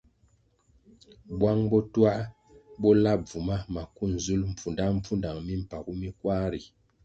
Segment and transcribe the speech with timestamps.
[1.39, 2.13] Bwang bo twā
[2.81, 6.61] bo la bvuma maku nzulʼ mpfudangpfudang mimpagu mi kwar ri.